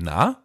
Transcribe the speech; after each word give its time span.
Na? 0.00 0.44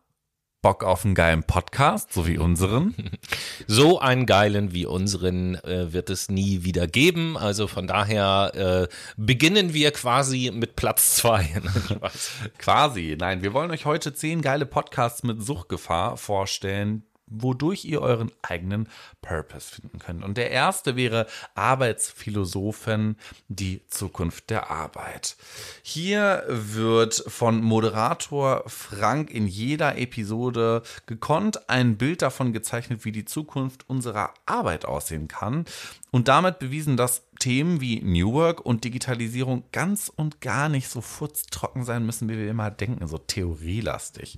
Bock 0.63 0.83
auf 0.83 1.05
einen 1.05 1.13
geilen 1.13 1.43
Podcast, 1.43 2.11
so 2.11 2.25
wie 2.25 2.39
unseren? 2.39 2.95
So 3.67 3.99
einen 3.99 4.25
geilen 4.25 4.73
wie 4.73 4.85
unseren 4.85 5.55
äh, 5.55 5.93
wird 5.93 6.09
es 6.09 6.27
nie 6.27 6.63
wieder 6.63 6.85
geben. 6.85 7.37
Also 7.37 7.67
von 7.67 7.87
daher 7.87 8.51
äh, 8.89 8.93
beginnen 9.15 9.73
wir 9.73 9.91
quasi 9.91 10.51
mit 10.53 10.75
Platz 10.75 11.15
zwei. 11.15 11.61
quasi. 12.57 13.15
Nein, 13.17 13.41
wir 13.41 13.53
wollen 13.53 13.71
euch 13.71 13.85
heute 13.85 14.13
zehn 14.13 14.41
geile 14.41 14.65
Podcasts 14.65 15.23
mit 15.23 15.41
Suchtgefahr 15.41 16.17
vorstellen, 16.17 17.03
wodurch 17.33 17.85
ihr 17.85 18.01
euren 18.01 18.31
eigenen 18.41 18.87
Purpose 19.21 19.75
finden 19.75 19.99
könnt. 19.99 20.23
Und 20.23 20.37
der 20.37 20.51
erste 20.51 20.95
wäre 20.95 21.27
Arbeitsphilosophen, 21.55 23.17
die 23.47 23.81
Zukunft 23.87 24.49
der 24.49 24.69
Arbeit. 24.69 25.35
Hier 25.81 26.43
wird 26.47 27.23
von 27.27 27.61
Moderator 27.61 28.63
Frank 28.67 29.31
in 29.31 29.47
jeder 29.47 29.97
Episode 29.97 30.83
gekonnt 31.05 31.69
ein 31.69 31.97
Bild 31.97 32.21
davon 32.21 32.53
gezeichnet, 32.53 33.05
wie 33.05 33.11
die 33.11 33.25
Zukunft 33.25 33.89
unserer 33.89 34.33
Arbeit 34.45 34.85
aussehen 34.85 35.27
kann 35.27 35.65
und 36.11 36.27
damit 36.27 36.59
bewiesen, 36.59 36.95
dass 36.95 37.23
Themen 37.43 37.81
wie 37.81 37.99
New 38.01 38.31
Work 38.31 38.65
und 38.65 38.85
Digitalisierung 38.85 39.65
ganz 39.73 40.07
und 40.07 40.39
gar 40.39 40.69
nicht 40.69 40.87
so 40.87 41.01
furztrocken 41.01 41.83
sein 41.83 42.05
müssen, 42.05 42.29
wie 42.29 42.37
wir 42.37 42.49
immer 42.49 42.71
denken, 42.71 43.05
so 43.05 43.17
theorielastig. 43.17 44.37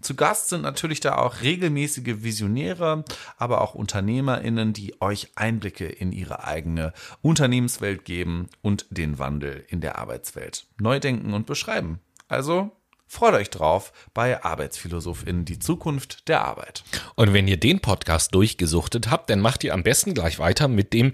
Zu 0.00 0.16
Gast 0.16 0.48
sind 0.48 0.62
natürlich 0.62 0.98
da 0.98 1.18
auch 1.18 1.42
regelmäßige 1.42 2.24
Visionäre, 2.24 3.04
aber 3.36 3.60
auch 3.60 3.76
UnternehmerInnen, 3.76 4.72
die 4.72 5.00
euch 5.00 5.28
Einblicke 5.36 5.86
in 5.86 6.10
ihre 6.10 6.42
eigene 6.42 6.92
Unternehmenswelt 7.22 8.04
geben 8.04 8.48
und 8.62 8.84
den 8.90 9.20
Wandel 9.20 9.64
in 9.68 9.80
der 9.80 10.00
Arbeitswelt 10.00 10.66
neu 10.80 10.98
denken 10.98 11.34
und 11.34 11.46
beschreiben. 11.46 12.00
Also 12.26 12.72
Freut 13.12 13.34
euch 13.34 13.50
drauf 13.50 13.92
bei 14.14 14.44
ArbeitsphilosophInnen 14.44 15.44
die 15.44 15.58
Zukunft 15.58 16.28
der 16.28 16.44
Arbeit. 16.44 16.84
Und 17.16 17.32
wenn 17.32 17.48
ihr 17.48 17.56
den 17.56 17.80
Podcast 17.80 18.36
durchgesuchtet 18.36 19.10
habt, 19.10 19.30
dann 19.30 19.40
macht 19.40 19.64
ihr 19.64 19.74
am 19.74 19.82
besten 19.82 20.14
gleich 20.14 20.38
weiter 20.38 20.68
mit 20.68 20.92
dem 20.92 21.10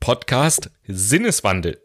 Podcast 0.00 0.70
Sinneswandel. 0.86 1.80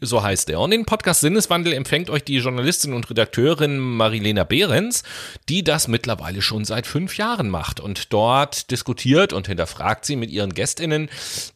So 0.00 0.22
heißt 0.22 0.50
er. 0.50 0.60
Und 0.60 0.72
den 0.72 0.84
Podcast 0.84 1.20
Sinneswandel 1.20 1.72
empfängt 1.72 2.10
euch 2.10 2.24
die 2.24 2.38
Journalistin 2.38 2.92
und 2.92 3.08
Redakteurin 3.08 3.78
Marilena 3.78 4.42
Behrens, 4.42 5.04
die 5.48 5.62
das 5.62 5.86
mittlerweile 5.86 6.42
schon 6.42 6.64
seit 6.64 6.88
fünf 6.88 7.16
Jahren 7.18 7.48
macht. 7.48 7.78
Und 7.78 8.12
dort 8.12 8.70
diskutiert 8.72 9.32
und 9.32 9.46
hinterfragt 9.46 10.04
sie 10.04 10.16
mit 10.16 10.30
ihren 10.30 10.54
GästInnen 10.54 11.08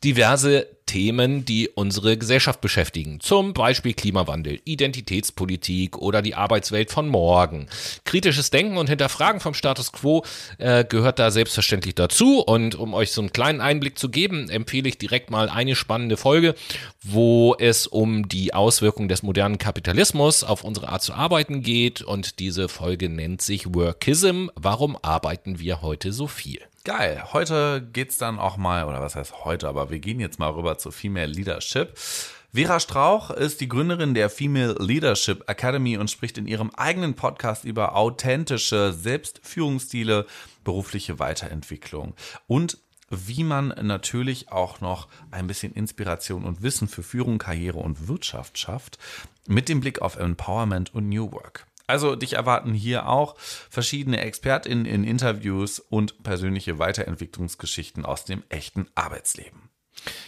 diverse 0.05 0.76
Themen, 0.87 1.45
die 1.45 1.69
unsere 1.69 2.17
Gesellschaft 2.17 2.61
beschäftigen. 2.61 3.20
Zum 3.20 3.53
Beispiel 3.53 3.92
Klimawandel, 3.92 4.61
Identitätspolitik 4.65 5.98
oder 5.98 6.23
die 6.23 6.34
Arbeitswelt 6.34 6.91
von 6.91 7.09
morgen. 7.09 7.67
Kritisches 8.05 8.51
Denken 8.51 8.77
und 8.77 8.89
Hinterfragen 8.89 9.41
vom 9.41 9.55
Status 9.55 9.92
quo 9.92 10.25
äh, 10.59 10.84
gehört 10.84 11.19
da 11.19 11.31
selbstverständlich 11.31 11.97
dazu. 11.97 12.41
Und 12.41 12.77
um 12.77 12.95
euch 12.95 13.12
so 13.12 13.20
einen 13.20 13.33
kleinen 13.33 13.61
Einblick 13.61 13.98
zu 13.98 14.09
geben, 14.09 14.48
empfehle 14.48 14.89
ich 14.89 14.98
direkt 14.98 15.31
mal 15.31 15.48
eine 15.48 15.75
spannende 15.75 16.17
Folge, 16.17 16.55
wo 17.03 17.55
es 17.59 17.87
um 17.87 18.29
die 18.29 18.55
Auswirkungen 18.55 19.09
des 19.09 19.23
modernen 19.23 19.59
Kapitalismus 19.59 20.45
auf 20.45 20.64
unsere 20.64 20.89
Art 20.89 21.03
zu 21.03 21.12
arbeiten 21.12 21.62
geht. 21.62 22.01
Und 22.03 22.39
diese 22.39 22.69
Folge 22.69 23.09
nennt 23.09 23.42
sich 23.42 23.75
Workism. 23.75 24.48
Warum 24.55 24.97
arbeiten 25.03 25.59
wir 25.59 25.83
heute 25.83 26.12
so 26.12 26.29
viel? 26.29 26.61
Geil. 26.87 27.20
Heute 27.33 27.84
geht's 27.92 28.17
dann 28.17 28.39
auch 28.39 28.56
mal, 28.56 28.84
oder 28.84 29.01
was 29.01 29.17
heißt 29.17 29.45
heute, 29.45 29.67
aber 29.67 29.91
wir 29.91 29.98
gehen 29.98 30.20
jetzt 30.20 30.39
mal 30.39 30.51
rüber 30.51 30.79
zu 30.79 30.92
Female 30.92 31.27
Leadership. 31.27 31.98
Vera 32.55 32.79
Strauch 32.79 33.33
ist 33.33 33.61
die 33.61 33.69
Gründerin 33.69 34.15
der 34.15 34.31
Female 34.31 34.77
Leadership 34.79 35.51
Academy 35.51 35.97
und 35.98 36.12
spricht 36.12 36.39
in 36.39 36.47
ihrem 36.47 36.70
eigenen 36.70 37.14
Podcast 37.14 37.64
über 37.64 37.97
authentische 37.97 38.92
Selbstführungsstile, 38.92 40.27
berufliche 40.62 41.19
Weiterentwicklung 41.19 42.14
und 42.47 42.79
wie 43.11 43.42
man 43.42 43.75
natürlich 43.83 44.53
auch 44.53 44.81
noch 44.81 45.09
ein 45.33 45.48
bisschen 45.48 45.73
Inspiration 45.73 46.45
und 46.45 46.62
Wissen 46.62 46.86
für 46.86 47.03
Führung, 47.03 47.39
Karriere 47.39 47.79
und 47.79 48.07
Wirtschaft 48.07 48.58
schafft, 48.58 48.98
mit 49.48 49.68
dem 49.68 49.80
Blick 49.80 50.03
auf 50.03 50.14
Empowerment 50.14 50.95
und 50.95 51.08
New 51.08 51.33
Work. 51.33 51.67
Also 51.86 52.17
dich 52.17 52.35
erwarten 52.35 52.74
hier 52.74 53.08
auch 53.08 53.36
verschiedene 53.39 54.20
ExpertInnen 54.20 54.86
in 54.86 55.05
Interviews 55.05 55.79
und 55.79 56.23
persönliche 56.23 56.79
Weiterentwicklungsgeschichten 56.79 58.05
aus 58.05 58.24
dem 58.24 58.42
echten 58.48 58.89
Arbeitsleben. 58.95 59.70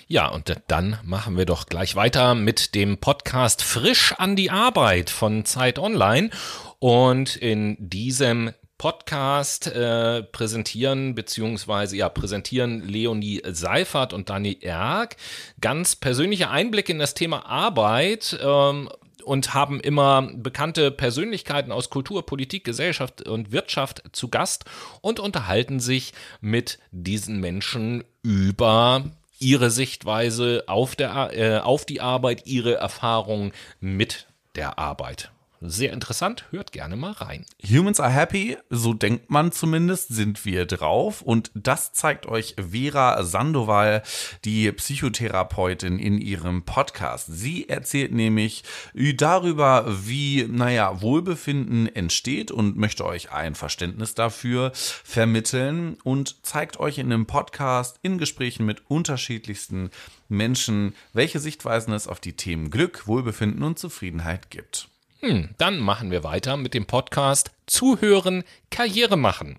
Ja, 0.06 0.28
und 0.28 0.54
dann 0.68 0.98
machen 1.04 1.36
wir 1.36 1.44
doch 1.44 1.66
gleich 1.66 1.94
weiter 1.94 2.34
mit 2.34 2.74
dem 2.74 2.98
Podcast 2.98 3.62
Frisch 3.62 4.14
an 4.16 4.36
die 4.36 4.50
Arbeit 4.50 5.10
von 5.10 5.44
Zeit 5.44 5.78
Online. 5.78 6.30
Und 6.78 7.36
in 7.36 7.76
diesem 7.78 8.52
Podcast 8.78 9.66
äh, 9.66 10.22
präsentieren, 10.22 11.16
beziehungsweise 11.16 11.96
ja, 11.96 12.08
präsentieren 12.08 12.86
Leonie 12.86 13.42
Seifert 13.44 14.12
und 14.12 14.30
Dani 14.30 14.56
Erk 14.60 15.16
ganz 15.60 15.96
persönliche 15.96 16.48
Einblicke 16.48 16.92
in 16.92 17.00
das 17.00 17.14
Thema 17.14 17.44
Arbeit. 17.44 18.38
Ähm, 18.40 18.88
und 19.28 19.52
haben 19.52 19.78
immer 19.78 20.22
bekannte 20.34 20.90
Persönlichkeiten 20.90 21.70
aus 21.70 21.90
Kultur, 21.90 22.24
Politik, 22.24 22.64
Gesellschaft 22.64 23.28
und 23.28 23.52
Wirtschaft 23.52 24.02
zu 24.12 24.28
Gast 24.28 24.64
und 25.02 25.20
unterhalten 25.20 25.80
sich 25.80 26.14
mit 26.40 26.78
diesen 26.90 27.38
Menschen 27.38 28.04
über 28.22 29.04
ihre 29.38 29.70
Sichtweise 29.70 30.64
auf, 30.66 30.96
der, 30.96 31.30
äh, 31.36 31.58
auf 31.58 31.84
die 31.84 32.00
Arbeit, 32.00 32.46
ihre 32.46 32.74
Erfahrungen 32.74 33.52
mit 33.80 34.26
der 34.56 34.78
Arbeit. 34.78 35.30
Sehr 35.60 35.92
interessant, 35.92 36.44
hört 36.52 36.70
gerne 36.70 36.94
mal 36.94 37.10
rein. 37.10 37.44
Humans 37.68 37.98
are 37.98 38.12
happy, 38.12 38.56
so 38.70 38.94
denkt 38.94 39.28
man 39.28 39.50
zumindest, 39.50 40.08
sind 40.08 40.44
wir 40.44 40.66
drauf. 40.66 41.20
Und 41.20 41.50
das 41.54 41.92
zeigt 41.92 42.26
euch 42.26 42.54
Vera 42.70 43.24
Sandoval, 43.24 44.04
die 44.44 44.70
Psychotherapeutin, 44.70 45.98
in 45.98 46.18
ihrem 46.18 46.62
Podcast. 46.62 47.26
Sie 47.28 47.68
erzählt 47.68 48.12
nämlich 48.12 48.62
darüber, 48.94 49.84
wie, 50.06 50.46
naja, 50.48 51.02
Wohlbefinden 51.02 51.92
entsteht 51.92 52.52
und 52.52 52.76
möchte 52.76 53.04
euch 53.04 53.32
ein 53.32 53.56
Verständnis 53.56 54.14
dafür 54.14 54.70
vermitteln 54.74 55.96
und 56.04 56.46
zeigt 56.46 56.78
euch 56.78 56.98
in 56.98 57.10
dem 57.10 57.26
Podcast 57.26 57.98
in 58.02 58.18
Gesprächen 58.18 58.64
mit 58.64 58.88
unterschiedlichsten 58.88 59.90
Menschen, 60.28 60.94
welche 61.12 61.40
Sichtweisen 61.40 61.92
es 61.94 62.06
auf 62.06 62.20
die 62.20 62.34
Themen 62.34 62.70
Glück, 62.70 63.08
Wohlbefinden 63.08 63.64
und 63.64 63.78
Zufriedenheit 63.78 64.50
gibt. 64.50 64.88
Hm, 65.20 65.48
dann 65.58 65.80
machen 65.80 66.12
wir 66.12 66.22
weiter 66.22 66.56
mit 66.56 66.74
dem 66.74 66.86
Podcast 66.86 67.50
Zuhören, 67.66 68.44
Karriere 68.70 69.16
machen. 69.16 69.58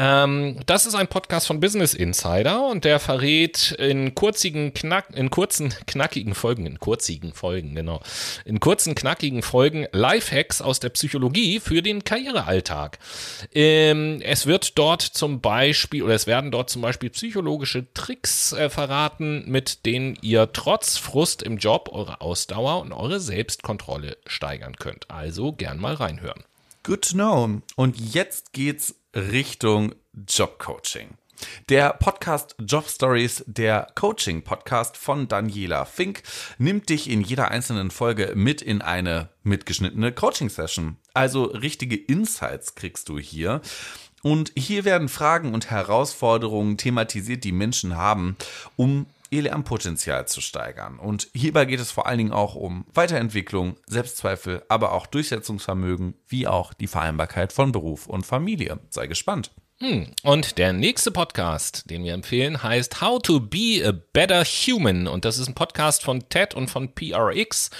Ähm, 0.00 0.60
das 0.66 0.86
ist 0.86 0.94
ein 0.94 1.08
Podcast 1.08 1.48
von 1.48 1.58
Business 1.58 1.92
Insider 1.92 2.64
und 2.68 2.84
der 2.84 3.00
verrät 3.00 3.72
in 3.72 4.14
kurzigen, 4.14 4.72
knack, 4.72 5.06
in 5.12 5.28
kurzen, 5.28 5.74
knackigen 5.88 6.36
Folgen, 6.36 6.66
in 6.66 6.78
kurzigen 6.78 7.32
Folgen, 7.32 7.74
genau, 7.74 8.00
in 8.44 8.60
kurzen, 8.60 8.94
knackigen 8.94 9.42
Folgen 9.42 9.88
Lifehacks 9.90 10.62
aus 10.62 10.78
der 10.78 10.90
Psychologie 10.90 11.58
für 11.58 11.82
den 11.82 12.04
Karrierealltag. 12.04 13.00
Ähm, 13.52 14.20
es 14.22 14.46
wird 14.46 14.78
dort 14.78 15.02
zum 15.02 15.40
Beispiel, 15.40 16.04
oder 16.04 16.14
es 16.14 16.28
werden 16.28 16.52
dort 16.52 16.70
zum 16.70 16.80
Beispiel 16.80 17.10
psychologische 17.10 17.92
Tricks 17.92 18.52
äh, 18.52 18.70
verraten, 18.70 19.50
mit 19.50 19.84
denen 19.84 20.16
ihr 20.22 20.52
trotz 20.52 20.96
Frust 20.96 21.42
im 21.42 21.58
Job 21.58 21.90
eure 21.92 22.20
Ausdauer 22.20 22.82
und 22.82 22.92
eure 22.92 23.18
Selbstkontrolle 23.18 24.16
steigern 24.28 24.76
könnt. 24.76 25.10
Also 25.10 25.52
gern 25.52 25.80
mal 25.80 25.94
reinhören. 25.94 26.44
Good 26.88 27.10
to 27.10 27.14
know. 27.16 27.60
Und 27.76 28.00
jetzt 28.14 28.54
geht's 28.54 28.94
Richtung 29.14 29.94
Jobcoaching. 30.26 31.18
Der 31.68 31.92
Podcast 31.92 32.56
Job 32.66 32.88
Stories, 32.88 33.44
der 33.46 33.88
Coaching-Podcast 33.94 34.96
von 34.96 35.28
Daniela 35.28 35.84
Fink, 35.84 36.22
nimmt 36.56 36.88
dich 36.88 37.10
in 37.10 37.20
jeder 37.20 37.50
einzelnen 37.50 37.90
Folge 37.90 38.32
mit 38.34 38.62
in 38.62 38.80
eine 38.80 39.28
mitgeschnittene 39.42 40.12
Coaching-Session. 40.12 40.96
Also 41.12 41.44
richtige 41.44 41.94
Insights 41.94 42.74
kriegst 42.74 43.10
du 43.10 43.18
hier. 43.18 43.60
Und 44.22 44.52
hier 44.56 44.86
werden 44.86 45.10
Fragen 45.10 45.52
und 45.52 45.70
Herausforderungen 45.70 46.78
thematisiert, 46.78 47.44
die 47.44 47.52
Menschen 47.52 47.98
haben, 47.98 48.38
um 48.76 49.04
ihr 49.30 49.42
Lernpotenzial 49.42 50.26
zu 50.26 50.40
steigern. 50.40 50.98
Und 50.98 51.28
hierbei 51.34 51.64
geht 51.64 51.80
es 51.80 51.90
vor 51.90 52.06
allen 52.06 52.18
Dingen 52.18 52.32
auch 52.32 52.54
um 52.54 52.86
Weiterentwicklung, 52.92 53.76
Selbstzweifel, 53.86 54.64
aber 54.68 54.92
auch 54.92 55.06
Durchsetzungsvermögen, 55.06 56.14
wie 56.26 56.46
auch 56.46 56.72
die 56.74 56.86
Vereinbarkeit 56.86 57.52
von 57.52 57.72
Beruf 57.72 58.06
und 58.06 58.26
Familie. 58.26 58.80
Sei 58.90 59.06
gespannt. 59.06 59.50
Hm. 59.80 60.08
Und 60.24 60.58
der 60.58 60.72
nächste 60.72 61.12
Podcast, 61.12 61.88
den 61.88 62.02
wir 62.02 62.12
empfehlen, 62.12 62.64
heißt 62.64 63.00
How 63.00 63.22
to 63.22 63.38
Be 63.38 63.80
a 63.86 63.92
Better 64.12 64.42
Human. 64.42 65.06
Und 65.06 65.24
das 65.24 65.38
ist 65.38 65.46
ein 65.46 65.54
Podcast 65.54 66.02
von 66.02 66.28
TED 66.28 66.54
und 66.54 66.68
von 66.68 66.92
PRX. 66.94 67.70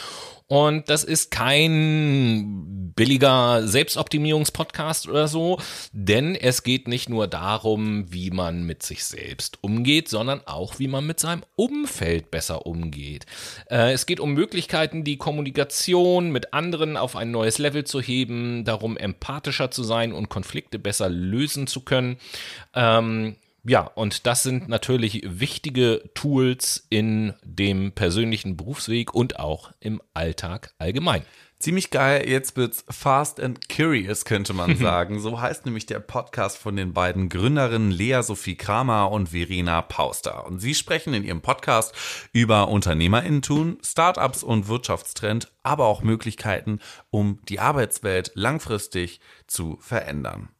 Und 0.48 0.88
das 0.88 1.04
ist 1.04 1.30
kein 1.30 2.92
billiger 2.96 3.68
Selbstoptimierungspodcast 3.68 5.06
oder 5.06 5.28
so, 5.28 5.60
denn 5.92 6.34
es 6.34 6.62
geht 6.62 6.88
nicht 6.88 7.10
nur 7.10 7.28
darum, 7.28 8.10
wie 8.10 8.30
man 8.30 8.64
mit 8.64 8.82
sich 8.82 9.04
selbst 9.04 9.58
umgeht, 9.62 10.08
sondern 10.08 10.40
auch, 10.46 10.78
wie 10.78 10.88
man 10.88 11.06
mit 11.06 11.20
seinem 11.20 11.44
Umfeld 11.54 12.30
besser 12.30 12.66
umgeht. 12.66 13.26
Äh, 13.70 13.92
es 13.92 14.06
geht 14.06 14.20
um 14.20 14.32
Möglichkeiten, 14.32 15.04
die 15.04 15.18
Kommunikation 15.18 16.32
mit 16.32 16.54
anderen 16.54 16.96
auf 16.96 17.14
ein 17.14 17.30
neues 17.30 17.58
Level 17.58 17.84
zu 17.84 18.00
heben, 18.00 18.64
darum 18.64 18.96
empathischer 18.96 19.70
zu 19.70 19.84
sein 19.84 20.12
und 20.12 20.30
Konflikte 20.30 20.78
besser 20.78 21.10
lösen 21.10 21.66
zu 21.66 21.82
können. 21.82 22.16
Ähm, 22.74 23.36
ja, 23.68 23.82
und 23.82 24.26
das 24.26 24.42
sind 24.42 24.68
natürlich 24.68 25.22
wichtige 25.26 26.02
Tools 26.14 26.86
in 26.88 27.34
dem 27.44 27.92
persönlichen 27.92 28.56
Berufsweg 28.56 29.14
und 29.14 29.38
auch 29.38 29.72
im 29.78 30.00
Alltag 30.14 30.72
allgemein. 30.78 31.22
Ziemlich 31.58 31.90
geil, 31.90 32.28
jetzt 32.28 32.56
wird's 32.56 32.84
fast 32.88 33.40
and 33.40 33.68
curious, 33.68 34.24
könnte 34.24 34.54
man 34.54 34.76
sagen. 34.78 35.18
so 35.20 35.40
heißt 35.40 35.66
nämlich 35.66 35.86
der 35.86 35.98
Podcast 35.98 36.56
von 36.56 36.76
den 36.76 36.94
beiden 36.94 37.28
Gründerinnen 37.28 37.90
Lea 37.90 38.22
Sophie 38.22 38.54
Kramer 38.54 39.10
und 39.10 39.30
Verena 39.30 39.82
Pauster. 39.82 40.46
Und 40.46 40.60
sie 40.60 40.74
sprechen 40.74 41.14
in 41.14 41.24
ihrem 41.24 41.42
Podcast 41.42 41.94
über 42.32 42.68
UnternehmerInnentun, 42.68 43.78
Startups 43.84 44.44
und 44.44 44.68
Wirtschaftstrend, 44.68 45.52
aber 45.62 45.86
auch 45.86 46.02
Möglichkeiten, 46.02 46.78
um 47.10 47.40
die 47.48 47.58
Arbeitswelt 47.58 48.30
langfristig 48.34 49.20
zu 49.48 49.78
verändern. 49.80 50.50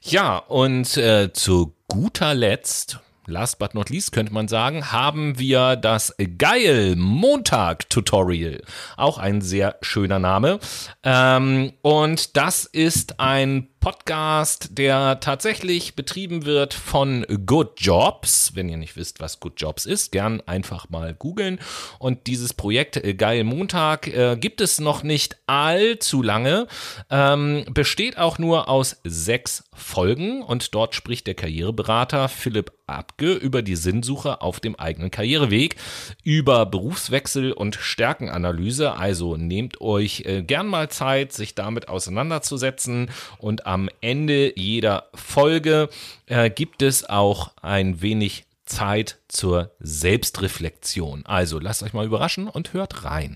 Ja, 0.00 0.38
und 0.38 0.96
äh, 0.96 1.32
zu 1.32 1.74
guter 1.88 2.34
Letzt, 2.34 3.00
last 3.26 3.58
but 3.58 3.74
not 3.74 3.90
least 3.90 4.12
könnte 4.12 4.32
man 4.32 4.48
sagen, 4.48 4.90
haben 4.90 5.38
wir 5.38 5.76
das 5.76 6.14
Geil 6.38 6.96
Montag 6.96 7.88
Tutorial. 7.90 8.62
Auch 8.96 9.18
ein 9.18 9.40
sehr 9.40 9.76
schöner 9.82 10.18
Name. 10.18 10.58
Ähm, 11.02 11.72
und 11.82 12.36
das 12.36 12.64
ist 12.64 13.20
ein 13.20 13.68
Podcast, 13.88 14.76
der 14.76 15.18
tatsächlich 15.20 15.94
betrieben 15.94 16.44
wird 16.44 16.74
von 16.74 17.24
Good 17.46 17.80
Jobs. 17.80 18.54
Wenn 18.54 18.68
ihr 18.68 18.76
nicht 18.76 18.98
wisst, 18.98 19.18
was 19.18 19.40
Good 19.40 19.54
Jobs 19.56 19.86
ist, 19.86 20.12
gern 20.12 20.42
einfach 20.42 20.90
mal 20.90 21.14
googeln. 21.14 21.58
Und 21.98 22.26
dieses 22.26 22.52
Projekt 22.52 22.98
äh, 22.98 23.14
Geil 23.14 23.44
Montag 23.44 24.06
äh, 24.08 24.36
gibt 24.38 24.60
es 24.60 24.78
noch 24.78 25.02
nicht 25.02 25.38
allzu 25.46 26.20
lange, 26.20 26.66
ähm, 27.08 27.64
besteht 27.72 28.18
auch 28.18 28.38
nur 28.38 28.68
aus 28.68 29.00
sechs 29.04 29.64
Folgen 29.72 30.42
und 30.42 30.74
dort 30.74 30.94
spricht 30.94 31.26
der 31.26 31.34
Karriereberater 31.34 32.28
Philipp 32.28 32.77
Abge 32.88 33.32
über 33.32 33.62
die 33.62 33.76
Sinnsuche 33.76 34.40
auf 34.40 34.60
dem 34.60 34.76
eigenen 34.76 35.10
Karriereweg, 35.10 35.76
über 36.22 36.66
Berufswechsel 36.66 37.52
und 37.52 37.76
Stärkenanalyse. 37.76 38.92
Also 38.92 39.36
nehmt 39.36 39.80
euch 39.80 40.22
äh, 40.26 40.42
gern 40.42 40.66
mal 40.66 40.88
Zeit, 40.88 41.32
sich 41.32 41.54
damit 41.54 41.88
auseinanderzusetzen 41.88 43.10
und 43.38 43.66
am 43.66 43.88
Ende 44.00 44.58
jeder 44.58 45.08
Folge 45.14 45.88
äh, 46.26 46.50
gibt 46.50 46.82
es 46.82 47.08
auch 47.08 47.52
ein 47.62 48.00
wenig 48.02 48.44
Zeit 48.68 49.18
zur 49.28 49.70
Selbstreflexion. 49.80 51.24
Also 51.26 51.58
lasst 51.58 51.82
euch 51.82 51.92
mal 51.92 52.06
überraschen 52.06 52.48
und 52.48 52.72
hört 52.72 53.04
rein. 53.04 53.26